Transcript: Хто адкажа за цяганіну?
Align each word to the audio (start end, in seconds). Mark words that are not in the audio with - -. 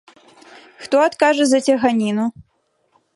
Хто 0.85 0.95
адкажа 1.09 1.45
за 1.51 1.59
цяганіну? 1.69 2.25